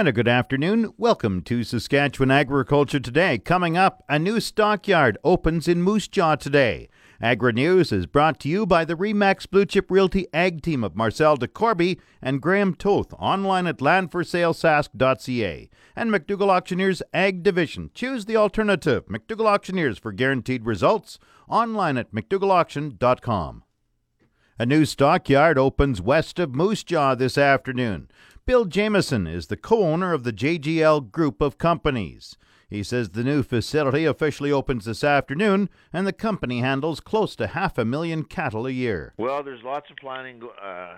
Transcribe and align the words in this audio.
And 0.00 0.08
a 0.08 0.12
good 0.12 0.28
afternoon. 0.28 0.94
Welcome 0.96 1.42
to 1.42 1.62
Saskatchewan 1.62 2.30
Agriculture 2.30 3.00
Today. 3.00 3.36
Coming 3.36 3.76
up, 3.76 4.02
a 4.08 4.18
new 4.18 4.40
stockyard 4.40 5.18
opens 5.22 5.68
in 5.68 5.82
Moose 5.82 6.08
Jaw 6.08 6.36
today. 6.36 6.88
Agri 7.20 7.52
News 7.52 7.92
is 7.92 8.06
brought 8.06 8.40
to 8.40 8.48
you 8.48 8.64
by 8.64 8.86
the 8.86 8.94
Remax 8.94 9.46
Blue 9.46 9.66
Chip 9.66 9.90
Realty 9.90 10.26
Ag 10.32 10.62
Team 10.62 10.82
of 10.82 10.96
Marcel 10.96 11.36
DeCorby 11.36 12.00
and 12.22 12.40
Graham 12.40 12.74
Toth, 12.74 13.12
online 13.18 13.66
at 13.66 13.80
landforsalesask.ca. 13.80 15.68
And 15.94 16.10
McDougall 16.10 16.48
Auctioneers 16.48 17.02
Ag 17.12 17.42
Division. 17.42 17.90
Choose 17.92 18.24
the 18.24 18.38
alternative. 18.38 19.04
McDougall 19.04 19.48
Auctioneers 19.48 19.98
for 19.98 20.12
guaranteed 20.12 20.64
results, 20.64 21.18
online 21.46 21.98
at 21.98 22.10
mcdougallauction.com. 22.10 23.64
A 24.58 24.64
new 24.64 24.86
stockyard 24.86 25.58
opens 25.58 26.00
west 26.00 26.38
of 26.38 26.54
Moose 26.54 26.84
Jaw 26.84 27.14
this 27.14 27.36
afternoon. 27.36 28.08
Bill 28.50 28.64
Jameson 28.64 29.28
is 29.28 29.46
the 29.46 29.56
co 29.56 29.84
owner 29.84 30.12
of 30.12 30.24
the 30.24 30.32
JGL 30.32 31.12
Group 31.12 31.40
of 31.40 31.56
Companies. 31.56 32.36
He 32.68 32.82
says 32.82 33.10
the 33.10 33.22
new 33.22 33.44
facility 33.44 34.04
officially 34.04 34.50
opens 34.50 34.86
this 34.86 35.04
afternoon, 35.04 35.70
and 35.92 36.04
the 36.04 36.12
company 36.12 36.58
handles 36.58 36.98
close 36.98 37.36
to 37.36 37.46
half 37.46 37.78
a 37.78 37.84
million 37.84 38.24
cattle 38.24 38.66
a 38.66 38.72
year. 38.72 39.14
Well, 39.18 39.44
there's 39.44 39.62
lots 39.62 39.88
of 39.88 39.98
planning 39.98 40.42
uh, 40.60 40.96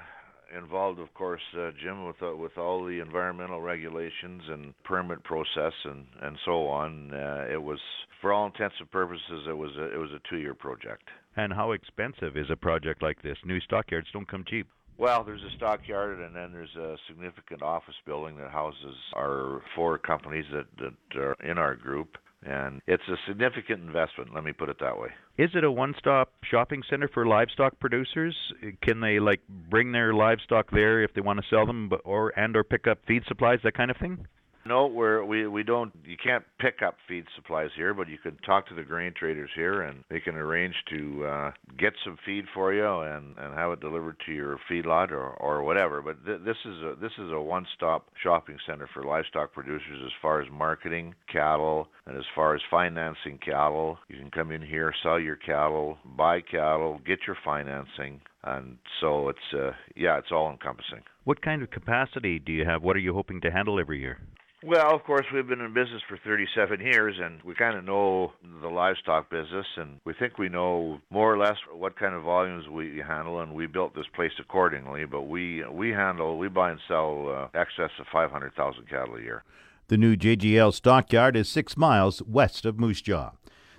involved, 0.57 0.99
of 0.99 1.13
course, 1.13 1.43
uh, 1.55 1.73
Jim, 1.79 2.07
with 2.07 2.23
uh, 2.23 2.35
with 2.35 2.57
all 2.57 2.87
the 2.87 3.01
environmental 3.01 3.61
regulations 3.61 4.45
and 4.49 4.73
permit 4.85 5.23
process 5.23 5.75
and 5.85 6.07
and 6.23 6.39
so 6.47 6.69
on. 6.69 7.13
Uh, 7.13 7.49
it 7.53 7.63
was, 7.63 7.81
for 8.23 8.33
all 8.33 8.47
intents 8.47 8.77
and 8.81 8.91
purposes, 8.91 9.47
it 9.47 9.59
was 9.59 9.73
a, 9.77 9.93
it 9.93 9.99
was 9.99 10.11
a 10.13 10.21
two 10.31 10.39
year 10.39 10.55
project. 10.55 11.11
And 11.37 11.53
how 11.53 11.73
expensive 11.73 12.35
is 12.39 12.47
a 12.49 12.57
project 12.57 13.03
like 13.03 13.21
this? 13.21 13.37
New 13.45 13.61
stockyards 13.61 14.09
don't 14.11 14.27
come 14.27 14.45
cheap. 14.49 14.69
Well, 15.03 15.25
there's 15.25 15.43
a 15.43 15.57
stockyard, 15.57 16.21
and 16.21 16.33
then 16.33 16.53
there's 16.53 16.77
a 16.77 16.95
significant 17.09 17.61
office 17.61 17.97
building 18.07 18.37
that 18.37 18.53
houses 18.53 18.95
our 19.17 19.61
four 19.75 19.99
companies 19.99 20.45
that, 20.53 20.67
that 20.79 21.21
are 21.21 21.37
in 21.43 21.59
our 21.59 21.75
group. 21.75 22.19
And 22.47 22.81
it's 22.87 23.03
a 23.09 23.17
significant 23.27 23.83
investment, 23.83 24.33
let 24.33 24.45
me 24.45 24.53
put 24.53 24.69
it 24.69 24.77
that 24.79 24.97
way. 24.97 25.09
Is 25.39 25.51
it 25.57 25.65
a 25.65 25.71
one-stop 25.73 26.33
shopping 26.49 26.85
center 26.89 27.09
for 27.13 27.27
livestock 27.27 27.81
producers? 27.81 28.37
Can 28.81 29.01
they 29.01 29.19
like 29.19 29.41
bring 29.49 29.91
their 29.91 30.15
livestock 30.15 30.71
there 30.71 31.03
if 31.03 31.13
they 31.15 31.21
want 31.21 31.41
to 31.41 31.47
sell 31.51 31.67
them 31.67 31.91
or 32.05 32.33
and 32.39 32.57
or 32.57 32.63
pick 32.63 32.87
up 32.87 32.99
feed 33.05 33.25
supplies, 33.27 33.59
that 33.65 33.75
kind 33.75 33.91
of 33.91 33.97
thing? 33.97 34.29
No, 34.65 34.87
we're, 34.87 35.25
we 35.25 35.49
we 35.49 35.65
don't. 35.65 35.93
You 36.05 36.17
can't 36.23 36.45
pick 36.61 36.83
up 36.87 36.97
feed 37.09 37.25
supplies 37.35 37.71
here, 37.75 37.95
but 37.95 38.09
you 38.09 38.19
can 38.19 38.37
talk 38.47 38.69
to 38.69 38.75
the 38.75 38.85
grain 38.85 39.13
traders 39.19 39.51
here, 39.57 39.83
and 39.83 40.05
they 40.09 40.21
can 40.21 40.37
arrange 40.37 40.75
to 40.91 41.27
uh, 41.27 41.51
get 41.77 41.95
some 42.05 42.17
feed 42.25 42.45
for 42.55 42.73
you 42.73 42.87
and 42.87 43.37
and 43.39 43.55
have 43.55 43.73
it 43.73 43.81
delivered 43.81 44.17
to 44.27 44.33
your 44.33 44.59
feedlot 44.71 45.11
or 45.11 45.31
or 45.31 45.65
whatever. 45.65 46.01
But 46.01 46.25
th- 46.25 46.43
this 46.45 46.57
is 46.65 46.81
a 46.83 46.95
this 47.01 47.11
is 47.19 47.33
a 47.33 47.41
one-stop 47.41 48.07
shopping 48.23 48.57
center 48.65 48.89
for 48.95 49.03
livestock 49.03 49.53
producers 49.53 50.01
as 50.05 50.13
far 50.21 50.41
as 50.41 50.49
marketing 50.53 51.15
cattle 51.31 51.89
and 52.07 52.17
as 52.17 52.25
far 52.35 52.55
as 52.55 52.61
financing 52.71 53.39
cattle. 53.45 53.99
You 54.09 54.17
can 54.19 54.31
come 54.31 54.53
in 54.53 54.63
here, 54.63 54.95
sell 55.03 55.19
your 55.19 55.37
cattle, 55.37 55.99
buy 56.17 56.41
cattle, 56.41 57.01
get 57.05 57.19
your 57.27 57.37
financing, 57.45 58.21
and 58.45 58.79
so 59.01 59.29
it's 59.29 59.39
uh, 59.55 59.73
yeah, 59.97 60.19
it's 60.19 60.31
all 60.31 60.53
encompassing. 60.53 61.03
What 61.25 61.43
kind 61.43 61.63
of 61.63 61.71
capacity 61.73 62.39
do 62.39 62.53
you 62.53 62.65
have? 62.65 62.83
What 62.83 62.95
are 62.95 63.01
you 63.01 63.13
hoping 63.13 63.41
to 63.41 63.51
handle 63.51 63.81
every 63.81 63.99
year? 63.99 64.19
Well, 64.65 64.95
of 64.95 65.03
course, 65.03 65.27
we've 65.35 65.49
been 65.49 65.61
in 65.61 65.75
business 65.75 66.03
for 66.09 66.17
37 66.25 66.81
years 66.81 67.17
and 67.21 67.43
we 67.43 67.53
kind 67.53 67.77
of 67.77 67.85
know 67.85 68.33
the 68.61 68.69
livestock 68.69 69.29
business 69.29 69.67
and 69.77 69.99
we 70.05 70.15
think 70.15 70.39
we 70.39 70.49
know 70.49 71.01
more 71.11 71.33
or 71.35 71.37
less 71.37 71.57
what 71.73 71.99
kind 71.99 72.15
of 72.15 72.23
volumes 72.23 72.69
we 72.69 73.03
handle 73.05 73.41
and 73.41 73.55
we 73.55 73.67
built 73.67 73.93
this 73.97 74.07
place 74.15 74.31
accordingly, 74.39 75.05
but 75.05 75.23
we 75.23 75.65
we 75.69 75.91
handle 75.91 76.39
we 76.39 76.49
buy 76.49 76.71
and 76.71 76.81
sell 76.87 77.29
uh, 77.55 77.59
excess 77.59 77.91
of 77.99 78.07
500,000 78.13 78.89
cattle 78.89 79.17
a 79.17 79.21
year. 79.21 79.43
The 79.89 79.97
new 79.97 80.17
JGL 80.17 80.73
stockyard 80.75 81.35
is 81.35 81.49
6 81.49 81.77
miles 81.77 82.23
west 82.23 82.65
of 82.65 82.79
Moose 82.79 83.03
Jaw. 83.03 83.33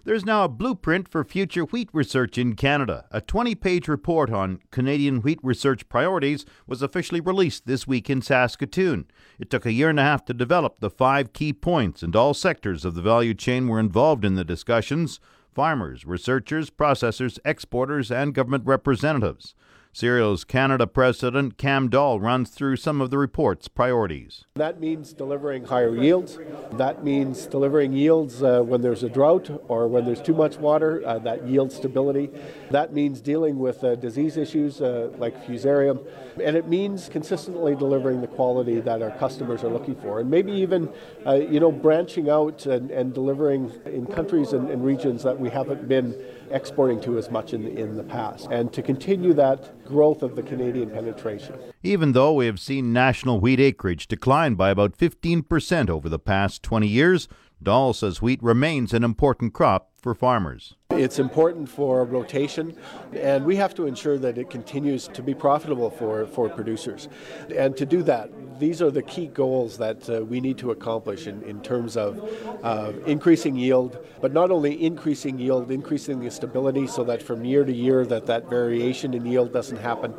There's 0.06 0.26
now 0.26 0.44
a 0.44 0.50
blueprint 0.50 1.08
for 1.08 1.24
future 1.24 1.64
wheat 1.64 1.88
research 1.94 2.38
in 2.38 2.58
Canada. 2.58 3.06
A 3.12 3.22
20 3.22 3.56
page 3.56 3.88
report 3.88 4.30
on 4.30 4.60
Canadian 4.70 5.22
wheat 5.22 5.40
research 5.42 5.88
priorities 5.88 6.46
was 6.68 6.82
officially 6.82 7.22
released 7.22 7.68
this 7.68 7.88
week 7.88 8.10
in 8.10 8.22
Saskatoon. 8.22 9.06
It 9.40 9.50
took 9.50 9.66
a 9.66 9.72
year 9.72 9.90
and 9.90 9.98
a 9.98 10.04
half 10.04 10.26
to 10.26 10.34
develop 10.34 10.82
the 10.82 10.90
five 10.90 11.32
key 11.32 11.54
points, 11.54 12.04
and 12.04 12.18
all 12.18 12.34
sectors 12.34 12.84
of 12.84 12.96
the 12.96 13.02
value 13.02 13.34
chain 13.34 13.70
were 13.70 13.80
involved 13.80 14.26
in 14.26 14.36
the 14.36 14.44
discussions 14.44 15.22
farmers, 15.56 16.06
researchers, 16.06 16.70
processors, 16.70 17.40
exporters, 17.46 18.12
and 18.12 18.34
government 18.34 18.66
representatives. 18.66 19.56
Cereals 19.96 20.44
Canada 20.44 20.88
President 20.88 21.60
Cam 21.60 21.88
Dahl 21.88 22.20
runs 22.20 22.50
through 22.50 22.78
some 22.78 23.00
of 23.00 23.12
the 23.12 23.18
report's 23.20 23.68
priorities. 23.68 24.44
That 24.56 24.80
means 24.80 25.14
delivering 25.14 25.66
higher 25.66 25.96
yields. 25.96 26.40
That 26.72 27.04
means 27.04 27.46
delivering 27.46 27.94
yields 27.94 28.42
uh, 28.42 28.62
when 28.62 28.82
there's 28.82 29.04
a 29.04 29.10
drought 29.10 29.52
or 29.68 29.88
when 29.88 30.04
there's 30.06 30.20
too 30.20 30.34
much 30.34 30.58
water, 30.58 31.04
uh, 31.06 31.20
that 31.20 31.46
yield 31.46 31.72
stability. 31.72 32.32
That 32.72 32.92
means 32.92 33.22
dealing 33.22 33.60
with 33.60 33.84
uh, 33.84 33.94
disease 33.94 34.36
issues 34.36 34.82
uh, 34.82 35.12
like 35.20 35.46
fusarium. 35.46 36.04
And 36.44 36.58
it 36.58 36.68
means 36.68 37.08
consistently 37.08 37.76
delivering 37.76 38.22
the 38.22 38.28
quality 38.28 38.80
that 38.80 39.04
our 39.04 39.12
customers 39.12 39.64
are 39.64 39.70
looking 39.70 39.96
for. 39.98 40.20
And 40.20 40.28
maybe 40.28 40.54
even, 40.54 40.92
uh, 41.24 41.36
you 41.36 41.60
know, 41.60 41.72
branching 41.72 42.32
out 42.32 42.66
and, 42.66 42.90
and 42.90 43.14
delivering 43.14 43.72
in 43.86 44.08
countries 44.08 44.54
and, 44.54 44.72
and 44.72 44.84
regions 44.84 45.22
that 45.22 45.40
we 45.40 45.52
haven't 45.52 45.88
been 45.88 46.20
exporting 46.50 47.02
to 47.02 47.18
as 47.18 47.30
much 47.30 47.54
in, 47.54 47.68
in 47.68 47.96
the 47.96 48.04
past, 48.04 48.48
and 48.52 48.72
to 48.72 48.84
continue 48.84 49.34
that 49.34 49.83
growth 49.86 50.24
of 50.24 50.36
the 50.36 50.44
Canadian 50.44 50.90
penetration. 50.90 51.56
Even 51.82 52.14
though 52.14 52.34
we 52.34 52.46
have 52.46 52.60
seen 52.60 52.94
national 52.94 53.40
wheat 53.40 53.60
acreage 53.60 54.08
decline 54.08 54.56
by 54.56 54.70
about 54.70 54.98
15% 54.98 55.90
over 55.90 56.10
the 56.10 56.20
past 56.20 56.64
20 56.64 56.88
years, 56.88 57.28
Dahl 57.62 57.94
says 57.94 58.22
wheat 58.22 58.44
remains 58.44 58.94
an 58.94 59.04
important 59.04 59.54
crop 59.54 59.92
for 59.96 60.14
farmers. 60.14 60.76
It's 60.92 61.18
important 61.18 61.70
for 61.70 62.04
rotation, 62.04 62.78
and 63.14 63.46
we 63.46 63.56
have 63.56 63.74
to 63.76 63.88
ensure 63.88 64.18
that 64.20 64.38
it 64.38 64.50
continues 64.50 65.08
to 65.10 65.24
be 65.24 65.34
profitable 65.34 65.90
for, 65.90 66.28
for 66.28 66.50
producers. 66.50 67.08
And 67.56 67.76
to 67.78 67.86
do 67.86 68.04
that, 68.04 68.53
these 68.64 68.82
are 68.82 68.90
the 68.90 69.02
key 69.02 69.28
goals 69.28 69.78
that 69.78 70.10
uh, 70.10 70.24
we 70.24 70.40
need 70.40 70.58
to 70.58 70.72
accomplish 70.72 71.28
in, 71.28 71.44
in 71.44 71.62
terms 71.62 71.98
of 71.98 72.24
uh, 72.64 72.94
increasing 73.06 73.58
yield, 73.58 73.98
but 74.22 74.32
not 74.32 74.52
only 74.52 74.82
increasing 74.82 75.38
yield, 75.38 75.70
increasing 75.70 76.22
the 76.22 76.32
stability 76.32 76.88
so 76.88 77.04
that 77.04 77.22
from 77.22 77.44
year 77.44 77.66
to 77.66 77.74
year 77.74 78.06
that 78.06 78.26
that 78.26 78.50
variation 78.50 79.14
in 79.14 79.26
yield 79.26 79.52
doesn't 79.52 79.78
happen, 79.78 80.14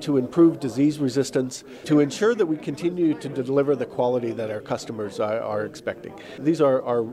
to 0.00 0.16
improve 0.16 0.58
disease 0.60 0.98
resistance, 0.98 1.62
to 1.84 2.00
ensure 2.00 2.34
that 2.34 2.46
we 2.46 2.56
continue 2.56 3.12
to 3.12 3.28
deliver 3.28 3.76
the 3.76 3.84
quality 3.84 4.32
that 4.32 4.50
our 4.50 4.62
customers 4.62 5.20
are, 5.20 5.40
are 5.42 5.66
expecting. 5.66 6.18
These 6.38 6.62
are, 6.62 6.82
are 6.82 7.04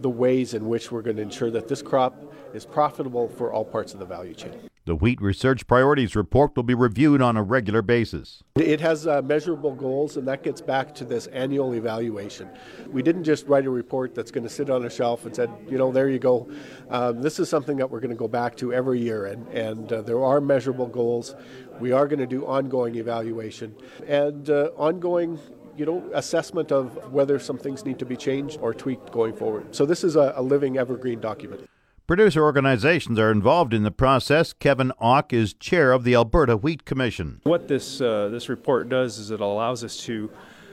the 0.00 0.10
ways 0.10 0.54
in 0.54 0.66
which 0.66 0.90
we're 0.90 1.02
going 1.02 1.16
to 1.16 1.22
ensure 1.22 1.52
that 1.52 1.68
this 1.68 1.82
crop 1.82 2.20
is 2.52 2.66
profitable 2.66 3.28
for 3.28 3.52
all 3.52 3.64
parts 3.64 3.94
of 3.94 4.00
the 4.00 4.06
value 4.06 4.34
chain. 4.34 4.71
The 4.84 4.96
Wheat 4.96 5.22
Research 5.22 5.68
Priorities 5.68 6.16
Report 6.16 6.56
will 6.56 6.64
be 6.64 6.74
reviewed 6.74 7.22
on 7.22 7.36
a 7.36 7.42
regular 7.44 7.82
basis. 7.82 8.42
It 8.56 8.80
has 8.80 9.06
uh, 9.06 9.22
measurable 9.22 9.76
goals, 9.76 10.16
and 10.16 10.26
that 10.26 10.42
gets 10.42 10.60
back 10.60 10.92
to 10.96 11.04
this 11.04 11.28
annual 11.28 11.76
evaluation. 11.76 12.48
We 12.90 13.00
didn't 13.00 13.22
just 13.22 13.46
write 13.46 13.64
a 13.64 13.70
report 13.70 14.12
that's 14.12 14.32
going 14.32 14.42
to 14.42 14.50
sit 14.50 14.70
on 14.70 14.84
a 14.84 14.90
shelf 14.90 15.24
and 15.24 15.36
said, 15.36 15.50
you 15.68 15.78
know, 15.78 15.92
there 15.92 16.08
you 16.08 16.18
go. 16.18 16.50
Um, 16.90 17.22
this 17.22 17.38
is 17.38 17.48
something 17.48 17.76
that 17.76 17.88
we're 17.88 18.00
going 18.00 18.10
to 18.10 18.16
go 18.16 18.26
back 18.26 18.56
to 18.56 18.72
every 18.72 18.98
year, 18.98 19.26
and, 19.26 19.46
and 19.50 19.92
uh, 19.92 20.02
there 20.02 20.24
are 20.24 20.40
measurable 20.40 20.88
goals. 20.88 21.36
We 21.78 21.92
are 21.92 22.08
going 22.08 22.18
to 22.18 22.26
do 22.26 22.44
ongoing 22.44 22.96
evaluation 22.96 23.76
and 24.08 24.50
uh, 24.50 24.70
ongoing 24.76 25.38
you 25.76 25.86
know, 25.86 26.10
assessment 26.12 26.72
of 26.72 27.12
whether 27.12 27.38
some 27.38 27.56
things 27.56 27.84
need 27.84 28.00
to 28.00 28.04
be 28.04 28.16
changed 28.16 28.58
or 28.60 28.74
tweaked 28.74 29.12
going 29.12 29.36
forward. 29.36 29.74
So 29.74 29.86
this 29.86 30.02
is 30.02 30.16
a, 30.16 30.32
a 30.34 30.42
living 30.42 30.76
evergreen 30.76 31.20
document. 31.20 31.68
Producer 32.08 32.42
organizations 32.42 33.16
are 33.18 33.30
involved 33.30 33.72
in 33.72 33.84
the 33.84 33.90
process. 33.92 34.52
Kevin 34.52 34.90
Auch 35.00 35.32
is 35.32 35.54
chair 35.54 35.92
of 35.92 36.02
the 36.02 36.16
Alberta 36.16 36.56
Wheat 36.56 36.84
Commission. 36.84 37.40
What 37.44 37.68
this 37.68 38.00
uh, 38.00 38.28
this 38.28 38.48
report 38.48 38.88
does 38.88 39.18
is 39.18 39.30
it 39.30 39.40
allows 39.40 39.84
us 39.84 39.96
to 40.04 40.28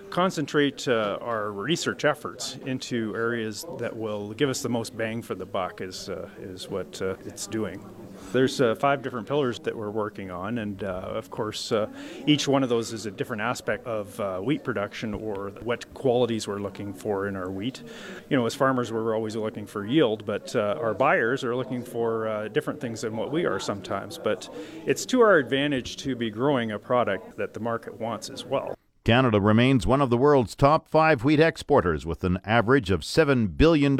concentrate 0.10 0.88
uh, 0.88 1.20
our 1.22 1.52
research 1.52 2.04
efforts 2.04 2.58
into 2.66 3.16
areas 3.16 3.64
that 3.78 3.96
will 3.96 4.34
give 4.34 4.50
us 4.50 4.64
the 4.64 4.70
most 4.70 4.98
bang 4.98 5.22
for 5.22 5.36
the 5.36 5.46
buck. 5.46 5.82
Is 5.82 6.10
uh, 6.10 6.28
is 6.42 6.68
what 6.68 7.00
uh, 7.00 7.14
it's 7.26 7.46
doing. 7.46 7.86
There's 8.32 8.62
uh, 8.62 8.76
five 8.76 9.02
different 9.02 9.28
pillars 9.28 9.60
that 9.60 9.76
we're 9.76 9.90
working 9.90 10.30
on, 10.30 10.60
and 10.60 10.84
uh, 10.84 10.88
of 10.88 11.32
course, 11.32 11.72
uh, 11.72 11.88
each 12.28 12.48
one 12.48 12.62
of 12.62 12.70
those 12.70 12.94
is 12.94 13.06
a 13.06 13.12
different 13.12 13.42
aspect 13.42 13.88
of 13.88 14.20
uh, 14.20 14.40
wheat 14.40 14.64
production 14.64 15.14
or 15.14 15.52
what 15.64 15.92
qualities 15.94 16.48
we're 16.48 16.60
looking 16.60 16.94
for 16.94 17.28
in 17.28 17.36
our 17.36 17.50
wheat. 17.50 17.82
You 18.30 18.38
know, 18.38 18.46
as 18.46 18.54
farmers, 18.54 18.92
we're 18.92 19.16
always 19.16 19.36
looking 19.36 19.66
for 19.66 19.86
yield, 19.86 20.26
but 20.26 20.56
uh, 20.56 20.78
our 20.80 20.94
buyers 20.94 21.44
are 21.44 21.56
looking 21.56 21.84
for 21.84 22.28
uh, 22.28 22.48
different 22.50 22.80
things 22.80 23.02
than 23.02 23.18
what 23.18 23.32
we 23.32 23.46
are 23.46 23.60
sometimes. 23.60 24.18
But 24.18 24.48
it's 24.86 25.06
to 25.08 25.22
our 25.22 25.38
advantage 25.38 25.98
to 25.98 26.16
be 26.16 26.30
growing 26.30 26.72
a 26.72 26.80
product 26.80 27.38
that 27.38 27.54
the 27.56 27.60
market 27.60 28.00
wants 28.00 28.30
as 28.30 28.46
well. 28.46 28.76
Canada 29.04 29.42
remains 29.42 29.88
one 29.88 30.02
of 30.02 30.12
the 30.12 30.18
world's 30.18 30.56
top 30.56 30.88
five 30.88 31.24
wheat 31.24 31.40
exporters, 31.40 32.06
with 32.06 32.24
an 32.24 32.38
average 32.46 32.92
of 32.92 33.02
$7 33.02 33.58
billion 33.58 33.98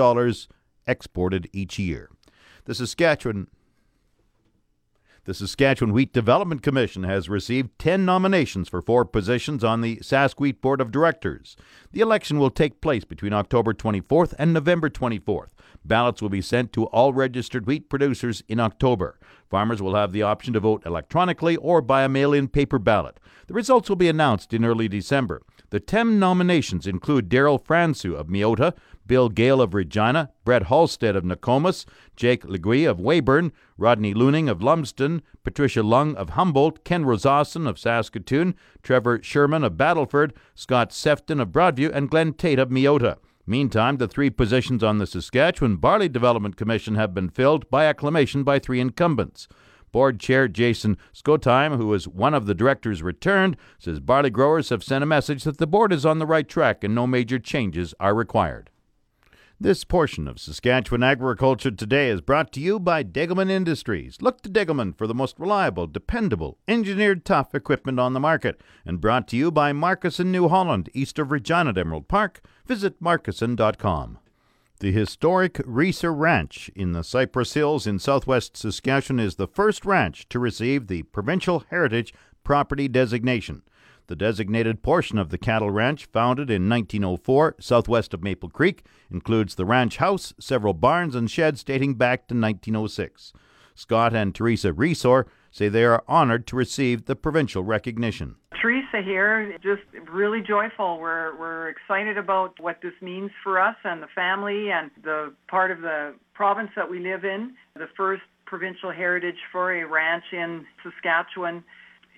exported 0.86 1.50
each 1.52 1.80
year. 1.80 2.12
The 2.66 2.76
Saskatchewan 2.76 3.48
The 5.26 5.34
Saskatchewan 5.34 5.94
Wheat 5.94 6.14
Development 6.14 6.62
Commission 6.62 7.04
has 7.04 7.30
received 7.30 7.78
10 7.78 8.06
nominations 8.06 8.70
for 8.70 8.82
four 8.82 9.04
positions 9.06 9.64
on 9.64 9.82
the 9.82 9.98
Sask 9.98 10.40
Wheat 10.40 10.62
Board 10.62 10.80
of 10.80 10.92
Directors. 10.92 11.58
The 11.92 12.00
election 12.00 12.40
will 12.40 12.50
take 12.50 12.82
place 12.82 13.04
between 13.04 13.34
October 13.34 13.74
24th 13.74 14.34
and 14.40 14.54
November 14.54 14.90
24th. 14.90 15.50
Ballots 15.84 16.22
will 16.22 16.30
be 16.30 16.42
sent 16.42 16.72
to 16.74 16.86
all 16.86 17.14
registered 17.14 17.68
wheat 17.68 17.90
producers 17.90 18.44
in 18.48 18.60
October. 18.60 19.20
Farmers 19.50 19.82
will 19.82 19.96
have 19.96 20.14
the 20.14 20.24
option 20.24 20.54
to 20.54 20.60
vote 20.60 20.84
electronically 20.86 21.58
or 21.58 21.82
by 21.82 22.04
a 22.04 22.10
mail 22.10 22.34
in 22.34 22.48
paper 22.48 22.80
ballot. 22.80 23.20
The 23.48 23.54
results 23.54 23.90
will 23.90 23.98
be 23.98 24.10
announced 24.10 24.54
in 24.54 24.64
early 24.64 24.88
December. 24.88 25.42
The 25.72 25.80
10 25.80 26.18
nominations 26.18 26.88
include 26.88 27.30
Daryl 27.30 27.64
Fransoo 27.64 28.16
of 28.16 28.28
Meota, 28.28 28.76
Bill 29.10 29.28
Gale 29.28 29.60
of 29.60 29.74
Regina, 29.74 30.30
Brett 30.46 30.68
Halstead 30.68 31.16
of 31.16 31.26
Nokomis, 31.26 31.86
Jake 32.16 32.46
Leguee 32.46 32.86
of 32.86 33.00
Weyburn, 33.00 33.52
Rodney 33.76 34.14
Looning 34.14 34.48
of 34.48 34.62
Lumsden, 34.62 35.24
Patricia 35.44 35.82
Lung 35.82 36.16
of 36.16 36.30
Humboldt, 36.30 36.86
Ken 36.86 37.04
Rosaasen 37.04 37.68
of 37.68 37.80
Saskatoon, 37.80 38.54
Trevor 38.84 39.20
Sherman 39.24 39.64
of 39.64 39.76
Battleford, 39.76 40.32
Scott 40.54 40.94
Sefton 40.94 41.40
of 41.40 41.50
Broadview, 41.50 41.90
and 41.92 42.12
Glenn 42.12 42.34
Tait 42.34 42.60
of 42.60 42.70
Meota. 42.70 43.18
Meantime, 43.48 43.98
the 43.98 44.08
three 44.08 44.30
positions 44.30 44.84
on 44.84 45.00
the 45.00 45.08
Saskatchewan 45.08 45.78
Barley 45.78 46.08
Development 46.08 46.56
Commission 46.56 46.94
have 46.94 47.16
been 47.16 47.30
filled 47.30 47.68
by 47.72 47.86
acclamation 47.86 48.44
by 48.44 48.60
three 48.60 48.80
incumbents. 48.80 49.48
Board 49.92 50.20
Chair 50.20 50.48
Jason 50.48 50.98
Skotheim, 51.16 51.78
who 51.78 51.92
is 51.96 52.08
one 52.08 52.36
of 52.36 52.46
the 52.46 52.54
directors 52.54 53.02
returned, 53.02 53.58
says 53.80 54.00
barley 54.00 54.30
growers 54.30 54.70
have 54.70 54.84
sent 54.84 55.04
a 55.04 55.08
message 55.08 55.46
that 55.46 55.58
the 55.58 55.66
board 55.66 55.92
is 55.92 56.06
on 56.06 56.20
the 56.20 56.28
right 56.28 56.48
track 56.48 56.84
and 56.84 56.94
no 56.94 57.08
major 57.08 57.40
changes 57.40 57.96
are 58.00 58.14
required. 58.14 58.70
This 59.62 59.84
portion 59.84 60.26
of 60.30 60.40
Saskatchewan 60.40 61.04
Agriculture 61.04 61.72
Today 61.72 62.08
is 62.08 62.22
brought 62.22 62.54
to 62.54 62.62
you 62.62 62.80
by 62.80 63.04
Degelman 63.04 63.50
Industries. 63.50 64.22
Look 64.22 64.42
to 64.44 64.50
Degelman 64.50 64.98
for 64.98 65.06
the 65.06 65.14
most 65.14 65.38
reliable, 65.38 65.86
dependable, 65.86 66.58
engineered 66.66 67.26
tough 67.26 67.54
equipment 67.54 68.00
on 68.00 68.14
the 68.14 68.22
market. 68.22 68.62
And 68.86 69.02
brought 69.02 69.28
to 69.28 69.36
you 69.36 69.52
by 69.52 69.74
Markusson 69.74 70.28
New 70.28 70.48
Holland, 70.48 70.90
east 70.94 71.20
of 71.20 71.30
Regina 71.30 71.72
at 71.72 71.78
Emerald 71.78 72.08
Park. 72.08 72.40
Visit 72.68 73.04
markusson.com. 73.04 74.20
The 74.80 74.94
historic 74.94 75.56
Reesor 75.56 76.18
Ranch 76.18 76.72
in 76.74 76.94
the 76.94 77.04
Cypress 77.04 77.54
Hills 77.54 77.86
in 77.86 78.00
southwest 78.00 78.56
Saskatchewan 78.56 79.20
is 79.20 79.36
the 79.36 79.46
first 79.46 79.84
ranch 79.84 80.30
to 80.30 80.40
receive 80.40 80.88
the 80.88 81.04
Provincial 81.04 81.66
Heritage 81.70 82.14
Property 82.46 82.88
designation. 82.88 83.64
The 84.10 84.16
designated 84.16 84.82
portion 84.82 85.20
of 85.20 85.30
the 85.30 85.38
cattle 85.38 85.70
ranch, 85.70 86.08
founded 86.08 86.50
in 86.50 86.68
1904 86.68 87.58
southwest 87.60 88.12
of 88.16 88.24
Maple 88.24 88.50
Creek, 88.50 88.84
includes 89.12 89.54
the 89.54 89.66
ranch 89.66 89.98
house, 89.98 90.34
several 90.40 90.74
barns, 90.74 91.14
and 91.14 91.30
sheds 91.30 91.64
dating 91.64 91.94
back 91.94 92.28
to 92.28 92.34
1906. 92.34 93.34
Scott 93.76 94.16
and 94.16 94.34
Teresa 94.34 94.74
Reesor 94.74 95.26
say 95.52 95.70
they 95.70 95.86
are 95.86 96.04
honored 96.08 96.48
to 96.48 96.56
receive 96.56 97.06
the 97.06 97.16
provincial 97.16 97.64
recognition. 97.64 98.38
Teresa 98.60 99.04
here, 99.04 99.56
just 99.62 99.84
really 100.12 100.42
joyful. 100.42 100.98
We're 101.00 101.38
we're 101.38 101.70
excited 101.70 102.18
about 102.18 102.60
what 102.60 102.82
this 102.82 103.00
means 103.04 103.30
for 103.44 103.62
us 103.62 103.76
and 103.84 104.02
the 104.02 104.10
family 104.16 104.72
and 104.72 104.90
the 105.04 105.36
part 105.48 105.70
of 105.70 105.82
the 105.82 106.16
province 106.34 106.72
that 106.76 106.90
we 106.90 106.98
live 106.98 107.26
in. 107.26 107.54
The 107.76 107.90
first 107.96 108.24
provincial 108.48 108.92
heritage 108.92 109.38
for 109.52 109.72
a 109.72 109.86
ranch 109.86 110.26
in 110.34 110.66
Saskatchewan. 110.84 111.64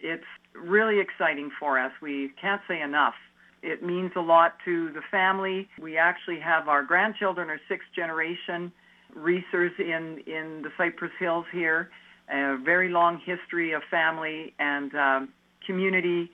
It's 0.01 0.23
really 0.55 0.99
exciting 0.99 1.51
for 1.59 1.79
us. 1.79 1.91
We 2.01 2.31
can't 2.39 2.61
say 2.67 2.81
enough. 2.81 3.15
It 3.63 3.83
means 3.83 4.11
a 4.15 4.21
lot 4.21 4.55
to 4.65 4.91
the 4.91 5.01
family. 5.11 5.69
We 5.79 5.97
actually 5.97 6.39
have 6.39 6.67
our 6.67 6.83
grandchildren 6.83 7.49
are 7.49 7.59
sixth 7.67 7.87
generation 7.95 8.71
Reesors 9.15 9.77
in, 9.77 10.23
in 10.25 10.61
the 10.63 10.69
Cypress 10.77 11.11
Hills 11.19 11.45
here. 11.51 11.89
A 12.29 12.57
very 12.63 12.89
long 12.89 13.19
history 13.23 13.73
of 13.73 13.81
family 13.91 14.53
and 14.57 14.95
um, 14.95 15.29
community. 15.65 16.31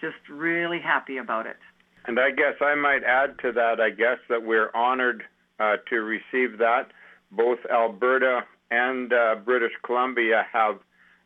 Just 0.00 0.16
really 0.30 0.80
happy 0.80 1.18
about 1.18 1.46
it. 1.46 1.56
And 2.06 2.18
I 2.18 2.30
guess 2.30 2.54
I 2.60 2.74
might 2.76 3.04
add 3.04 3.38
to 3.40 3.52
that, 3.52 3.80
I 3.80 3.90
guess, 3.90 4.18
that 4.28 4.42
we're 4.44 4.70
honored 4.74 5.24
uh, 5.58 5.76
to 5.90 5.96
receive 5.96 6.58
that. 6.58 6.92
Both 7.30 7.58
Alberta 7.70 8.40
and 8.70 9.12
uh, 9.12 9.34
British 9.44 9.72
Columbia 9.84 10.46
have 10.52 10.78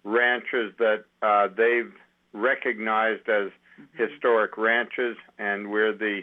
ranches 0.03 0.73
that 0.79 1.05
uh, 1.23 1.49
they've 1.57 1.93
recognized 2.35 3.29
as 3.29 3.49
mm-hmm. 3.81 3.85
historic 3.97 4.59
ranches, 4.59 5.17
and 5.39 5.71
we're 5.71 5.97
the 5.97 6.23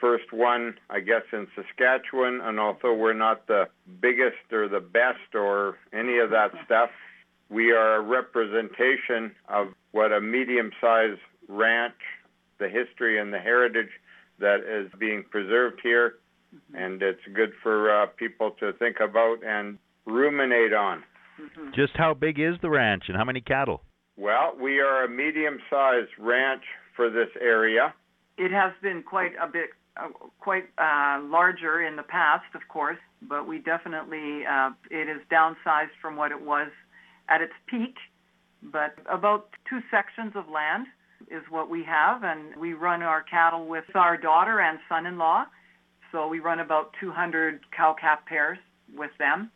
first 0.00 0.32
one, 0.32 0.74
I 0.90 1.00
guess, 1.00 1.22
in 1.32 1.48
Saskatchewan. 1.56 2.40
And 2.42 2.60
although 2.60 2.94
we're 2.94 3.14
not 3.14 3.46
the 3.46 3.64
biggest 4.00 4.52
or 4.52 4.68
the 4.68 4.80
best 4.80 5.34
or 5.34 5.76
any 5.92 6.18
of 6.18 6.30
that 6.30 6.50
stuff, 6.64 6.90
we 7.50 7.72
are 7.72 7.96
a 7.96 8.02
representation 8.02 9.34
of 9.48 9.68
what 9.92 10.12
a 10.12 10.20
medium 10.20 10.70
sized 10.80 11.20
ranch, 11.48 11.94
the 12.58 12.68
history 12.68 13.18
and 13.18 13.32
the 13.32 13.38
heritage 13.38 13.88
that 14.38 14.60
is 14.60 14.92
being 14.98 15.24
preserved 15.30 15.80
here. 15.82 16.14
Mm-hmm. 16.54 16.76
And 16.76 17.02
it's 17.02 17.20
good 17.34 17.52
for 17.62 18.02
uh, 18.02 18.06
people 18.06 18.52
to 18.60 18.72
think 18.74 18.96
about 19.00 19.38
and 19.44 19.78
ruminate 20.06 20.72
on. 20.72 21.02
Mm-hmm. 21.40 21.70
Just 21.74 21.92
how 21.96 22.14
big 22.14 22.38
is 22.38 22.54
the 22.62 22.70
ranch 22.70 23.04
and 23.08 23.16
how 23.16 23.24
many 23.24 23.40
cattle? 23.40 23.82
Well, 24.18 24.56
we 24.60 24.80
are 24.80 25.04
a 25.04 25.08
medium-sized 25.08 26.10
ranch 26.18 26.64
for 26.96 27.08
this 27.08 27.28
area. 27.40 27.94
It 28.36 28.50
has 28.50 28.72
been 28.82 29.04
quite 29.04 29.30
a 29.40 29.46
bit, 29.46 29.70
uh, 29.96 30.08
quite 30.40 30.64
uh, 30.76 31.20
larger 31.22 31.86
in 31.86 31.94
the 31.94 32.02
past, 32.02 32.46
of 32.56 32.62
course, 32.68 32.98
but 33.22 33.46
we 33.46 33.60
definitely 33.60 34.42
uh, 34.44 34.70
it 34.90 35.08
is 35.08 35.22
downsized 35.30 35.94
from 36.02 36.16
what 36.16 36.32
it 36.32 36.40
was 36.40 36.68
at 37.28 37.40
its 37.40 37.52
peak. 37.68 37.94
But 38.60 38.98
about 39.08 39.50
two 39.70 39.78
sections 39.88 40.32
of 40.34 40.48
land 40.48 40.86
is 41.30 41.42
what 41.48 41.70
we 41.70 41.84
have, 41.84 42.24
and 42.24 42.56
we 42.56 42.72
run 42.72 43.02
our 43.02 43.22
cattle 43.22 43.68
with 43.68 43.84
our 43.94 44.16
daughter 44.16 44.58
and 44.60 44.80
son-in-law. 44.88 45.44
So 46.10 46.26
we 46.26 46.40
run 46.40 46.58
about 46.58 46.92
200 47.00 47.60
cow-calf 47.76 48.26
pairs 48.26 48.58
with 48.96 49.12
them. 49.20 49.52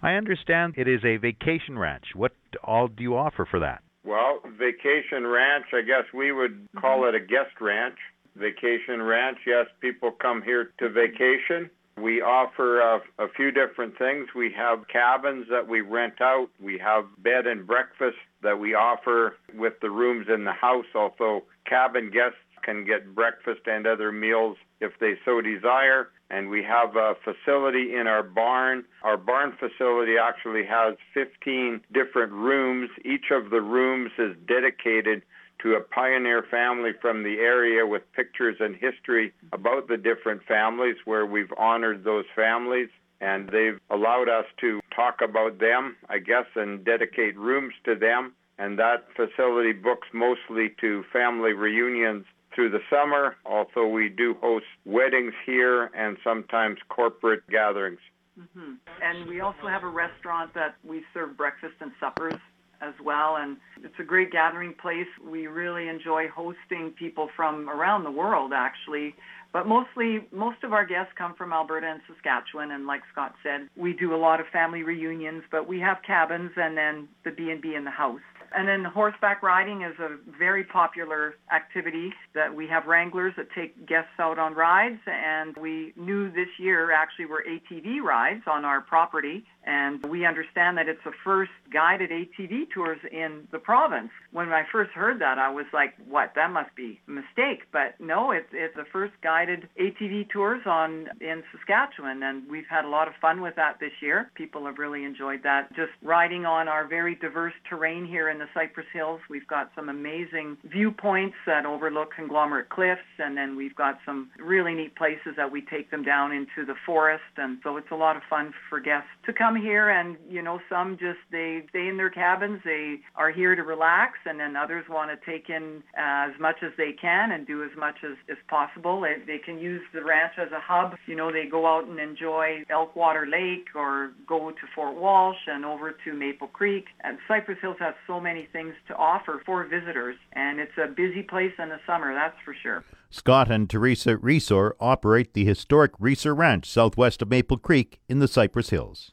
I 0.00 0.12
understand 0.12 0.74
it 0.76 0.86
is 0.86 1.00
a 1.04 1.16
vacation 1.16 1.76
ranch. 1.76 2.04
What 2.14 2.32
all 2.62 2.86
do 2.86 3.02
you 3.02 3.16
offer 3.16 3.48
for 3.50 3.58
that? 3.60 3.82
Well, 4.06 4.40
vacation 4.56 5.26
ranch, 5.26 5.66
I 5.74 5.82
guess 5.82 6.04
we 6.14 6.30
would 6.30 6.68
call 6.80 7.00
mm-hmm. 7.00 7.16
it 7.16 7.22
a 7.22 7.26
guest 7.26 7.60
ranch. 7.60 7.98
Vacation 8.36 9.02
ranch, 9.02 9.38
yes, 9.46 9.66
people 9.80 10.12
come 10.12 10.42
here 10.42 10.70
to 10.78 10.88
vacation. 10.88 11.68
We 12.00 12.20
offer 12.20 12.80
a, 12.80 13.00
a 13.18 13.28
few 13.34 13.50
different 13.50 13.98
things. 13.98 14.28
We 14.36 14.52
have 14.56 14.86
cabins 14.88 15.46
that 15.50 15.66
we 15.66 15.80
rent 15.80 16.20
out. 16.20 16.48
We 16.60 16.78
have 16.78 17.06
bed 17.18 17.46
and 17.46 17.66
breakfast 17.66 18.18
that 18.42 18.60
we 18.60 18.74
offer 18.74 19.36
with 19.54 19.72
the 19.80 19.90
rooms 19.90 20.26
in 20.32 20.44
the 20.44 20.52
house. 20.52 20.84
Also, 20.94 21.42
cabin 21.66 22.10
guests 22.10 22.38
can 22.62 22.84
get 22.84 23.14
breakfast 23.14 23.62
and 23.66 23.86
other 23.86 24.12
meals 24.12 24.56
if 24.80 24.92
they 25.00 25.14
so 25.24 25.40
desire 25.40 26.10
and 26.30 26.48
we 26.48 26.62
have 26.62 26.96
a 26.96 27.14
facility 27.22 27.94
in 27.94 28.06
our 28.06 28.22
barn. 28.22 28.84
Our 29.02 29.16
barn 29.16 29.52
facility 29.58 30.14
actually 30.20 30.64
has 30.64 30.96
15 31.14 31.80
different 31.92 32.32
rooms. 32.32 32.90
Each 33.04 33.30
of 33.30 33.50
the 33.50 33.60
rooms 33.60 34.10
is 34.18 34.36
dedicated 34.48 35.22
to 35.62 35.74
a 35.74 35.80
pioneer 35.80 36.44
family 36.50 36.90
from 37.00 37.22
the 37.22 37.38
area 37.38 37.86
with 37.86 38.02
pictures 38.12 38.56
and 38.60 38.76
history 38.76 39.32
about 39.52 39.88
the 39.88 39.96
different 39.96 40.42
families 40.44 40.96
where 41.04 41.24
we've 41.24 41.52
honored 41.56 42.04
those 42.04 42.26
families. 42.34 42.88
And 43.20 43.48
they've 43.48 43.80
allowed 43.88 44.28
us 44.28 44.44
to 44.60 44.80
talk 44.94 45.22
about 45.22 45.58
them, 45.58 45.96
I 46.10 46.18
guess, 46.18 46.44
and 46.54 46.84
dedicate 46.84 47.38
rooms 47.38 47.72
to 47.84 47.94
them. 47.94 48.34
And 48.58 48.78
that 48.78 49.06
facility 49.14 49.72
books 49.72 50.08
mostly 50.12 50.74
to 50.80 51.04
family 51.12 51.52
reunions 51.52 52.24
through 52.56 52.70
the 52.70 52.80
summer. 52.90 53.36
although 53.44 53.86
we 53.86 54.08
do 54.08 54.34
host 54.40 54.64
weddings 54.84 55.34
here 55.44 55.90
and 55.94 56.16
sometimes 56.24 56.78
corporate 56.88 57.46
gatherings. 57.48 58.00
Mm-hmm. 58.40 58.72
And 59.02 59.28
we 59.28 59.40
also 59.40 59.68
have 59.68 59.84
a 59.84 59.88
restaurant 59.88 60.52
that 60.54 60.74
we 60.84 61.04
serve 61.14 61.36
breakfast 61.36 61.74
and 61.80 61.92
suppers 62.00 62.34
as 62.80 62.94
well. 63.02 63.36
And 63.36 63.58
it's 63.82 63.94
a 64.00 64.02
great 64.02 64.32
gathering 64.32 64.74
place. 64.74 65.06
We 65.24 65.46
really 65.46 65.88
enjoy 65.88 66.28
hosting 66.28 66.92
people 66.98 67.28
from 67.36 67.68
around 67.68 68.04
the 68.04 68.10
world, 68.10 68.52
actually. 68.54 69.14
But 69.52 69.66
mostly, 69.66 70.26
most 70.32 70.64
of 70.64 70.72
our 70.72 70.84
guests 70.84 71.12
come 71.16 71.34
from 71.34 71.52
Alberta 71.52 71.86
and 71.86 72.00
Saskatchewan. 72.06 72.72
And 72.72 72.86
like 72.86 73.02
Scott 73.12 73.34
said, 73.42 73.68
we 73.76 73.92
do 73.92 74.14
a 74.14 74.16
lot 74.16 74.40
of 74.40 74.46
family 74.48 74.82
reunions, 74.82 75.44
but 75.50 75.68
we 75.68 75.80
have 75.80 75.98
cabins 76.06 76.52
and 76.56 76.76
then 76.76 77.08
the 77.24 77.30
B&B 77.30 77.74
in 77.74 77.84
the 77.84 77.90
house. 77.90 78.20
And 78.56 78.66
then 78.66 78.84
horseback 78.84 79.42
riding 79.42 79.82
is 79.82 79.94
a 79.98 80.16
very 80.38 80.64
popular 80.64 81.34
activity 81.54 82.10
that 82.34 82.54
we 82.54 82.66
have 82.68 82.86
wranglers 82.86 83.34
that 83.36 83.48
take 83.54 83.86
guests 83.86 84.18
out 84.18 84.38
on 84.38 84.54
rides. 84.54 84.98
And 85.06 85.54
we 85.58 85.92
knew 85.94 86.30
this 86.30 86.48
year 86.58 86.90
actually 86.90 87.26
were 87.26 87.44
ATV 87.46 88.00
rides 88.00 88.44
on 88.46 88.64
our 88.64 88.80
property. 88.80 89.44
And 89.66 90.04
we 90.06 90.24
understand 90.24 90.78
that 90.78 90.88
it's 90.88 91.02
the 91.04 91.12
first 91.24 91.50
guided 91.72 92.10
ATV 92.10 92.70
tours 92.72 93.00
in 93.10 93.48
the 93.50 93.58
province. 93.58 94.10
When 94.30 94.50
I 94.50 94.62
first 94.70 94.92
heard 94.92 95.20
that, 95.20 95.38
I 95.38 95.50
was 95.50 95.66
like, 95.72 95.94
what? 96.08 96.32
That 96.36 96.52
must 96.52 96.74
be 96.76 97.00
a 97.08 97.10
mistake. 97.10 97.64
But 97.72 98.00
no, 98.00 98.30
it's, 98.30 98.46
it's 98.52 98.76
the 98.76 98.84
first 98.92 99.14
guided 99.22 99.68
ATV 99.80 100.30
tours 100.30 100.62
on 100.66 101.08
in 101.20 101.42
Saskatchewan. 101.50 102.22
And 102.22 102.48
we've 102.48 102.68
had 102.70 102.84
a 102.84 102.88
lot 102.88 103.08
of 103.08 103.14
fun 103.20 103.40
with 103.40 103.56
that 103.56 103.80
this 103.80 103.90
year. 104.00 104.30
People 104.36 104.66
have 104.66 104.78
really 104.78 105.02
enjoyed 105.02 105.42
that. 105.42 105.74
Just 105.74 105.92
riding 106.00 106.46
on 106.46 106.68
our 106.68 106.86
very 106.86 107.16
diverse 107.16 107.54
terrain 107.68 108.06
here 108.06 108.28
in 108.30 108.38
the 108.38 108.48
Cypress 108.54 108.86
Hills. 108.92 109.20
We've 109.28 109.48
got 109.48 109.72
some 109.74 109.88
amazing 109.88 110.58
viewpoints 110.64 111.36
that 111.44 111.66
overlook 111.66 112.14
conglomerate 112.14 112.68
cliffs. 112.68 113.02
And 113.18 113.36
then 113.36 113.56
we've 113.56 113.74
got 113.74 113.98
some 114.06 114.30
really 114.38 114.74
neat 114.74 114.94
places 114.94 115.34
that 115.36 115.50
we 115.50 115.62
take 115.62 115.90
them 115.90 116.04
down 116.04 116.30
into 116.30 116.64
the 116.64 116.76
forest. 116.86 117.24
And 117.36 117.58
so 117.64 117.76
it's 117.76 117.90
a 117.90 117.96
lot 117.96 118.16
of 118.16 118.22
fun 118.30 118.54
for 118.70 118.78
guests 118.78 119.08
to 119.24 119.32
come 119.32 119.55
here 119.56 119.88
and 119.88 120.16
you 120.28 120.42
know 120.42 120.60
some 120.68 120.96
just 120.98 121.18
they 121.30 121.62
stay 121.70 121.88
in 121.88 121.96
their 121.96 122.10
cabins 122.10 122.60
they 122.64 122.96
are 123.14 123.30
here 123.30 123.54
to 123.54 123.62
relax 123.62 124.18
and 124.26 124.38
then 124.38 124.56
others 124.56 124.84
want 124.88 125.10
to 125.10 125.30
take 125.30 125.48
in 125.48 125.82
uh, 125.98 126.30
as 126.30 126.40
much 126.40 126.56
as 126.62 126.72
they 126.76 126.92
can 126.92 127.32
and 127.32 127.46
do 127.46 127.62
as 127.62 127.70
much 127.76 127.96
as, 128.04 128.16
as 128.30 128.36
possible. 128.48 129.00
They, 129.00 129.16
they 129.26 129.38
can 129.38 129.58
use 129.58 129.82
the 129.92 130.02
ranch 130.04 130.34
as 130.38 130.52
a 130.52 130.60
hub. 130.60 130.96
You 131.06 131.16
know 131.16 131.32
they 131.32 131.46
go 131.46 131.66
out 131.66 131.86
and 131.86 131.98
enjoy 131.98 132.64
elkwater 132.70 133.30
lake 133.30 133.68
or 133.74 134.12
go 134.26 134.50
to 134.50 134.66
fort 134.74 134.96
walsh 134.96 135.46
and 135.46 135.64
over 135.64 135.92
to 136.04 136.12
maple 136.12 136.48
creek. 136.48 136.86
And 137.02 137.18
cypress 137.28 137.58
hills 137.60 137.76
has 137.80 137.94
so 138.06 138.20
many 138.20 138.48
things 138.52 138.74
to 138.88 138.96
offer 138.96 139.42
for 139.44 139.64
visitors 139.64 140.16
and 140.32 140.60
it's 140.60 140.76
a 140.82 140.88
busy 140.88 141.22
place 141.22 141.52
in 141.58 141.68
the 141.68 141.80
summer 141.86 142.14
that's 142.14 142.36
for 142.44 142.54
sure. 142.62 142.84
Scott 143.10 143.50
and 143.50 143.68
Teresa 143.70 144.16
Reesor 144.16 144.72
operate 144.80 145.32
the 145.32 145.44
historic 145.44 145.92
Reesor 145.98 146.36
Ranch 146.36 146.68
southwest 146.68 147.22
of 147.22 147.30
Maple 147.30 147.56
Creek 147.56 148.00
in 148.08 148.18
the 148.18 148.28
Cypress 148.28 148.70
Hills. 148.70 149.12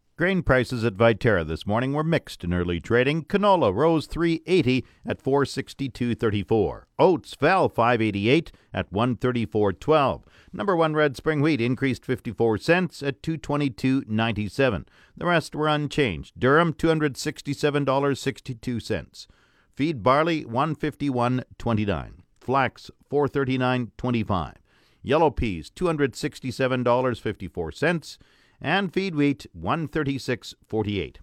Grain 0.17 0.43
prices 0.43 0.83
at 0.83 0.95
Viterra 0.95 1.47
this 1.47 1.65
morning 1.65 1.93
were 1.93 2.03
mixed 2.03 2.43
in 2.43 2.53
early 2.53 2.79
trading. 2.79 3.23
Canola 3.23 3.73
rose 3.73 4.05
380 4.05 4.85
at 5.05 5.23
462.34. 5.23 6.83
Oats 6.99 7.33
fell 7.33 7.69
588 7.69 8.51
at 8.73 8.91
134.12. 8.91 10.23
Number 10.53 10.75
1 10.75 10.93
red 10.93 11.15
spring 11.17 11.41
wheat 11.41 11.61
increased 11.61 12.05
54 12.05 12.59
cents 12.59 13.01
at 13.01 13.23
222.97. 13.23 14.85
The 15.17 15.25
rest 15.25 15.55
were 15.55 15.67
unchanged. 15.67 16.39
Durum 16.39 16.73
$267.62. 16.73 19.27
Feed 19.73 20.03
barley 20.03 20.45
151.29. 20.45 22.11
Flax 22.39 22.91
439.25. 23.09 24.53
Yellow 25.01 25.31
peas 25.31 25.71
$267.54 25.71 28.17
and 28.61 28.93
feed 28.93 29.15
wheat 29.15 29.47
136.48. 29.59 31.17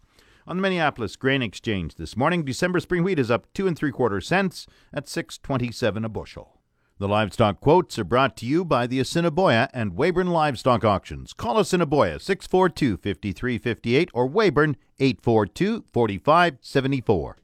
On 0.47 0.57
the 0.57 0.63
Minneapolis 0.63 1.17
Grain 1.17 1.43
Exchange 1.43 1.97
this 1.97 2.17
morning, 2.17 2.45
December 2.45 2.81
spring 2.81 3.05
wheat 3.05 3.19
is 3.19 3.31
up 3.31 3.47
two 3.53 3.67
and 3.67 3.77
three 3.77 3.93
quarter 3.93 4.21
cents 4.21 4.67
at 4.93 5.07
6.27 5.07 6.05
a 6.05 6.09
bushel. 6.09 6.59
The 6.99 7.07
livestock 7.07 7.61
quotes 7.61 7.97
are 7.99 8.05
brought 8.05 8.37
to 8.39 8.47
you 8.47 8.65
by 8.65 8.89
the 8.89 8.99
Assiniboia 8.99 9.69
and 9.73 9.93
Weyburn 9.93 10.31
Livestock 10.31 10.85
Auctions. 10.85 11.33
Call 11.33 11.61
Assiniboia 11.61 12.19
642 12.19 12.97
5358 12.97 14.11
or 14.13 14.27
Weyburn 14.27 14.75
842 14.99 15.85
4574. 15.93 17.37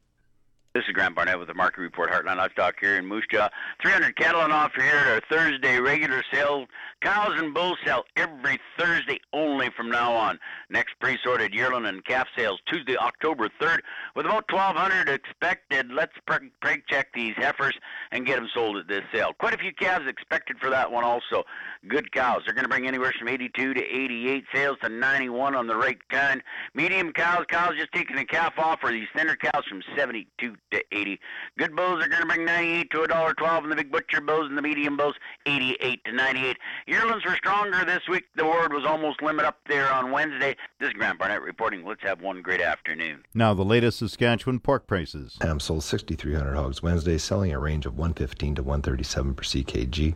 This 0.74 0.86
is 0.88 0.92
Grant 0.92 1.14
Barnett 1.14 1.38
with 1.38 1.46
the 1.46 1.54
Market 1.54 1.82
Report 1.82 2.10
Heartland 2.10 2.38
Livestock 2.38 2.74
here 2.80 2.96
in 2.96 3.06
Moose 3.06 3.24
Jaw. 3.30 3.48
300 3.80 4.16
cattle 4.16 4.40
on 4.40 4.50
offer 4.50 4.82
here 4.82 4.96
at 4.96 5.06
our 5.06 5.20
Thursday 5.30 5.78
regular 5.78 6.20
sale. 6.32 6.66
Cows 7.00 7.34
and 7.36 7.54
bulls 7.54 7.78
sell 7.86 8.02
every 8.16 8.58
Thursday 8.76 9.20
only 9.32 9.68
from 9.76 9.88
now 9.88 10.12
on. 10.12 10.36
Next 10.70 10.94
pre-sorted 10.98 11.54
yearling 11.54 11.86
and 11.86 12.04
calf 12.04 12.26
sales 12.36 12.58
Tuesday, 12.66 12.96
October 12.96 13.48
3rd, 13.60 13.82
with 14.16 14.26
about 14.26 14.50
1,200 14.50 15.08
expected. 15.08 15.92
Let's 15.92 16.14
preg 16.28 16.80
check 16.88 17.06
these 17.14 17.34
heifers 17.36 17.78
and 18.10 18.26
get 18.26 18.34
them 18.34 18.48
sold 18.52 18.76
at 18.76 18.88
this 18.88 19.02
sale. 19.12 19.32
Quite 19.38 19.54
a 19.54 19.58
few 19.58 19.72
calves 19.72 20.08
expected 20.08 20.58
for 20.58 20.70
that 20.70 20.90
one 20.90 21.04
also. 21.04 21.44
Good 21.86 22.10
cows. 22.10 22.42
They're 22.44 22.54
going 22.54 22.64
to 22.64 22.68
bring 22.68 22.88
anywhere 22.88 23.12
from 23.16 23.28
82 23.28 23.74
to 23.74 23.80
88 23.80 24.44
sales 24.52 24.78
to 24.82 24.88
91 24.88 25.54
on 25.54 25.68
the 25.68 25.76
right 25.76 25.98
kind. 26.08 26.42
Medium 26.74 27.12
cows, 27.12 27.44
cows 27.48 27.74
just 27.78 27.92
taking 27.92 28.18
a 28.18 28.24
calf 28.24 28.54
off, 28.58 28.80
or 28.82 28.90
these 28.90 29.06
thinner 29.14 29.36
cows 29.36 29.62
from 29.68 29.82
72 29.96 30.56
to 30.74 30.84
80. 30.92 31.18
Good 31.58 31.76
bulls 31.76 32.04
are 32.04 32.08
going 32.08 32.22
to 32.22 32.26
bring 32.26 32.44
98 32.44 32.90
to 32.90 32.98
$1.12, 32.98 33.62
and 33.62 33.72
the 33.72 33.76
big 33.76 33.90
butcher 33.90 34.20
bulls 34.20 34.46
and 34.48 34.58
the 34.58 34.62
medium 34.62 34.96
bulls 34.96 35.14
88 35.46 36.04
to 36.04 36.12
98. 36.12 36.56
Yearlings 36.86 37.24
were 37.24 37.36
stronger 37.36 37.84
this 37.84 38.02
week. 38.08 38.24
The 38.36 38.44
word 38.44 38.72
was 38.72 38.84
almost 38.84 39.22
limit 39.22 39.44
up 39.44 39.58
there 39.68 39.90
on 39.92 40.10
Wednesday. 40.10 40.56
This 40.80 40.88
is 40.88 40.94
Grant 40.94 41.18
Barnett 41.18 41.42
reporting. 41.42 41.84
Let's 41.84 42.02
have 42.02 42.20
one 42.20 42.42
great 42.42 42.60
afternoon. 42.60 43.24
Now 43.34 43.54
the 43.54 43.64
latest 43.64 43.98
Saskatchewan 43.98 44.60
pork 44.60 44.86
prices. 44.86 45.38
Ham 45.40 45.60
sold 45.60 45.84
6,300 45.84 46.54
hogs 46.54 46.82
Wednesday, 46.82 47.18
selling 47.18 47.52
a 47.52 47.58
range 47.58 47.86
of 47.86 47.96
115 47.96 48.56
to 48.56 48.62
137 48.62 49.34
per 49.34 49.42
ckg. 49.42 50.14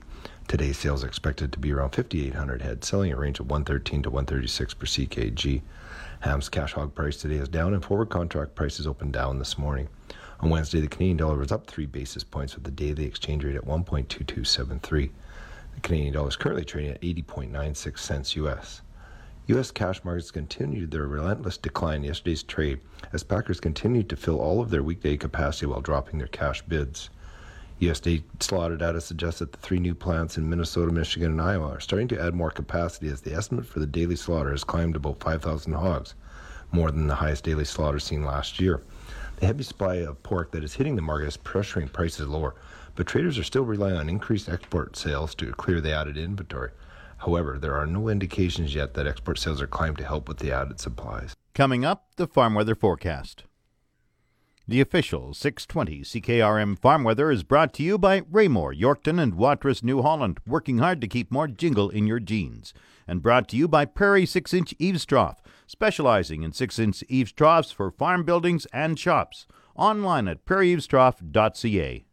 Today's 0.49 0.79
sales 0.79 1.05
are 1.05 1.09
expected 1.09 1.53
to 1.53 1.59
be 1.59 1.73
around 1.73 1.91
5,800 1.91 2.62
head, 2.62 2.83
selling 2.83 3.12
a 3.12 3.17
range 3.17 3.38
of 3.38 3.50
113 3.50 4.03
to 4.05 4.11
136 4.11 4.75
per 4.75 4.87
ckg. 4.87 5.62
Ham's 6.21 6.49
cash 6.49 6.73
hog 6.73 6.95
price 6.95 7.17
today 7.19 7.37
is 7.37 7.49
down, 7.49 7.75
and 7.75 7.85
forward 7.85 8.09
contract 8.09 8.55
prices 8.55 8.87
opened 8.87 9.12
down 9.12 9.38
this 9.38 9.59
morning. 9.59 9.88
On 10.40 10.50
Wednesday, 10.50 10.80
the 10.80 10.87
Canadian 10.87 11.16
dollar 11.16 11.37
was 11.37 11.50
up 11.50 11.66
three 11.66 11.87
basis 11.87 12.23
points 12.23 12.54
with 12.54 12.62
the 12.62 12.71
daily 12.71 13.04
exchange 13.04 13.45
rate 13.45 13.57
at 13.57 13.66
1.2273. 13.66 15.11
The 15.75 15.80
Canadian 15.80 16.14
dollar 16.14 16.28
is 16.28 16.37
currently 16.37 16.64
trading 16.64 16.92
at 16.92 17.02
80.96 17.02 17.99
cents 17.99 18.37
US. 18.37 18.83
U.S. 19.49 19.73
cash 19.73 20.04
markets 20.04 20.30
continued 20.30 20.92
their 20.92 21.09
relentless 21.09 21.57
decline 21.57 22.04
yesterday's 22.04 22.45
trade 22.45 22.78
as 23.12 23.25
packers 23.25 23.59
continued 23.59 24.09
to 24.11 24.16
fill 24.16 24.38
all 24.38 24.61
of 24.61 24.71
their 24.71 24.83
weekday 24.83 25.16
capacity 25.16 25.66
while 25.66 25.80
dropping 25.80 26.18
their 26.18 26.28
cash 26.28 26.62
bids. 26.62 27.11
USDA 27.80 28.23
slaughter 28.38 28.76
data 28.76 29.00
suggests 29.00 29.40
that 29.40 29.50
the 29.50 29.59
three 29.59 29.80
new 29.80 29.95
plants 29.95 30.37
in 30.37 30.49
Minnesota, 30.49 30.92
Michigan, 30.92 31.33
and 31.33 31.42
Iowa 31.42 31.71
are 31.71 31.80
starting 31.80 32.09
to 32.09 32.21
add 32.21 32.35
more 32.35 32.50
capacity 32.52 33.09
as 33.09 33.23
the 33.23 33.35
estimate 33.35 33.66
for 33.66 33.80
the 33.80 33.87
daily 33.87 34.16
slaughter 34.16 34.50
has 34.50 34.62
climbed 34.62 34.95
about 34.95 35.18
5,000 35.18 35.73
hogs, 35.73 36.14
more 36.71 36.92
than 36.92 37.09
the 37.09 37.16
highest 37.16 37.42
daily 37.42 37.64
slaughter 37.64 37.99
seen 37.99 38.25
last 38.25 38.61
year. 38.61 38.83
The 39.38 39.47
heavy 39.47 39.62
supply 39.62 39.97
of 39.97 40.21
pork 40.25 40.50
that 40.50 40.64
is 40.64 40.75
hitting 40.75 40.97
the 40.97 41.02
market 41.02 41.28
is 41.28 41.37
pressuring 41.37 41.92
prices 41.92 42.26
lower, 42.26 42.57
but 42.97 43.07
traders 43.07 43.38
are 43.38 43.45
still 43.45 43.62
relying 43.62 43.97
on 43.97 44.09
increased 44.09 44.49
export 44.49 44.97
sales 44.97 45.33
to 45.37 45.52
clear 45.52 45.80
the 45.80 45.92
added 45.92 46.16
inventory. 46.16 46.73
However, 47.18 47.57
there 47.57 47.76
are 47.76 47.87
no 47.87 48.09
indications 48.09 48.75
yet 48.75 48.95
that 48.95 49.07
export 49.07 49.38
sales 49.38 49.62
are 49.62 49.68
climbed 49.68 49.99
to 49.99 50.04
help 50.04 50.26
with 50.28 50.38
the 50.38 50.50
added 50.50 50.80
supplies. 50.80 51.37
Coming 51.54 51.85
up, 51.85 52.09
the 52.16 52.26
farm 52.26 52.54
weather 52.54 52.75
forecast. 52.75 53.45
The 54.71 54.83
official 54.83 55.33
620 55.33 56.03
CKRM 56.03 56.79
farm 56.79 57.03
weather 57.03 57.31
is 57.31 57.43
brought 57.43 57.73
to 57.73 57.83
you 57.83 57.97
by 57.97 58.21
Raymore, 58.31 58.75
Yorkton, 58.75 59.19
and 59.19 59.33
Watrous, 59.33 59.83
New 59.83 60.03
Holland, 60.03 60.41
working 60.47 60.77
hard 60.77 61.01
to 61.01 61.09
keep 61.09 61.33
more 61.33 61.49
jingle 61.49 61.89
in 61.89 62.07
your 62.07 62.21
jeans. 62.21 62.75
And 63.07 63.23
brought 63.23 63.49
to 63.49 63.57
you 63.57 63.67
by 63.67 63.87
Prairie 63.87 64.27
6 64.27 64.53
inch 64.53 64.75
eaves 64.79 65.07
trough 65.07 65.41
specializing 65.67 66.43
in 66.43 66.53
6 66.53 66.79
inch 66.79 67.03
eaves 67.09 67.33
troughs 67.33 67.73
for 67.73 67.91
farm 67.91 68.25
buildings 68.25 68.67
and 68.67 68.99
shops. 68.99 69.47
Online 69.75 70.29
at 70.29 70.45
prairieeavestrough.ca. 70.45 72.05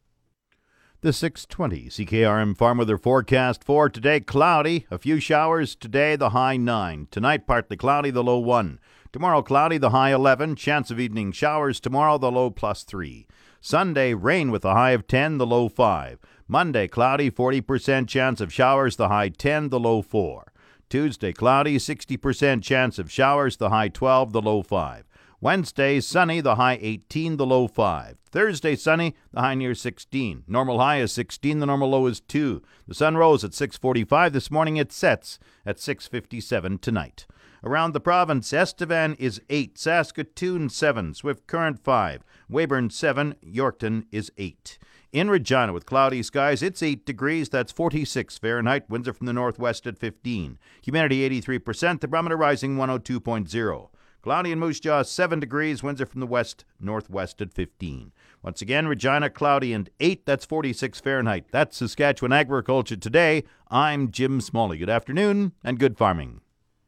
The 1.01 1.13
620 1.13 1.89
CKRM 1.89 2.57
farm 2.57 2.77
weather 2.77 2.97
forecast 2.97 3.65
for 3.65 3.89
today 3.89 4.21
cloudy, 4.21 4.87
a 4.89 4.97
few 4.97 5.19
showers 5.19 5.75
today, 5.75 6.15
the 6.15 6.29
high 6.29 6.55
9. 6.55 7.09
Tonight, 7.11 7.45
partly 7.45 7.75
cloudy, 7.75 8.11
the 8.11 8.23
low 8.23 8.39
1. 8.39 8.79
Tomorrow, 9.15 9.43
cloudy, 9.43 9.77
the 9.77 9.91
high 9.91 10.11
11. 10.11 10.57
Chance 10.57 10.91
of 10.91 10.99
evening 10.99 11.31
showers 11.31 11.79
tomorrow, 11.79 12.17
the 12.17 12.29
low 12.29 12.49
plus 12.49 12.83
3. 12.83 13.25
Sunday, 13.61 14.13
rain 14.13 14.51
with 14.51 14.65
a 14.65 14.73
high 14.73 14.91
of 14.91 15.07
10, 15.07 15.37
the 15.37 15.45
low 15.45 15.69
5. 15.69 16.19
Monday, 16.49 16.89
cloudy, 16.89 17.31
40% 17.31 18.09
chance 18.09 18.41
of 18.41 18.51
showers, 18.51 18.97
the 18.97 19.07
high 19.07 19.29
10, 19.29 19.69
the 19.69 19.79
low 19.79 20.01
4. 20.01 20.51
Tuesday, 20.89 21.31
cloudy, 21.31 21.77
60% 21.77 22.61
chance 22.61 22.99
of 22.99 23.09
showers, 23.09 23.55
the 23.55 23.69
high 23.69 23.87
12, 23.87 24.33
the 24.33 24.41
low 24.41 24.61
5. 24.61 25.05
Wednesday, 25.39 26.01
sunny, 26.01 26.41
the 26.41 26.55
high 26.55 26.77
18, 26.81 27.37
the 27.37 27.45
low 27.45 27.69
5. 27.69 28.17
Thursday, 28.29 28.75
sunny, 28.75 29.15
the 29.31 29.39
high 29.39 29.55
near 29.55 29.73
16. 29.73 30.43
Normal 30.45 30.79
high 30.79 30.99
is 30.99 31.13
16, 31.13 31.59
the 31.59 31.65
normal 31.65 31.91
low 31.91 32.05
is 32.07 32.19
2. 32.19 32.61
The 32.85 32.93
sun 32.93 33.15
rose 33.15 33.45
at 33.45 33.53
6:45 33.53 34.33
this 34.33 34.51
morning. 34.51 34.75
It 34.75 34.91
sets 34.91 35.39
at 35.65 35.79
6:57 35.79 36.79
tonight. 36.79 37.25
Around 37.65 37.93
the 37.93 37.99
province, 37.99 38.53
Estevan 38.53 39.15
is 39.15 39.41
8, 39.49 39.75
Saskatoon 39.75 40.69
7, 40.69 41.15
Swift 41.15 41.47
Current 41.47 41.83
5, 41.83 42.23
Weyburn 42.47 42.91
7, 42.91 43.33
Yorkton 43.43 44.05
is 44.11 44.31
8. 44.37 44.77
In 45.11 45.31
Regina, 45.31 45.73
with 45.73 45.87
cloudy 45.87 46.21
skies, 46.21 46.61
it's 46.61 46.83
8 46.83 47.07
degrees. 47.07 47.49
That's 47.49 47.71
46 47.71 48.37
Fahrenheit. 48.37 48.87
Winds 48.87 49.07
are 49.07 49.13
from 49.13 49.25
the 49.25 49.33
northwest 49.33 49.87
at 49.87 49.97
15. 49.97 50.59
Humidity 50.83 51.41
83%. 51.41 52.01
The 52.01 52.07
barometer 52.07 52.37
rising 52.37 52.75
102.0. 52.77 53.89
Cloudy 54.21 54.51
in 54.51 54.59
Moose 54.59 54.79
Jaw, 54.79 55.01
7 55.01 55.39
degrees. 55.39 55.81
Winds 55.81 56.01
are 56.01 56.05
from 56.05 56.19
the 56.19 56.27
west 56.27 56.65
northwest 56.79 57.41
at 57.41 57.51
15. 57.51 58.11
Once 58.43 58.61
again, 58.61 58.87
Regina, 58.87 59.31
cloudy 59.31 59.73
and 59.73 59.89
8. 59.99 60.23
That's 60.27 60.45
46 60.45 60.99
Fahrenheit. 60.99 61.45
That's 61.49 61.77
Saskatchewan 61.77 62.31
Agriculture 62.33 62.97
Today. 62.97 63.43
I'm 63.71 64.11
Jim 64.11 64.39
Smalley. 64.39 64.77
Good 64.77 64.89
afternoon 64.89 65.53
and 65.63 65.79
good 65.79 65.97
farming. 65.97 66.41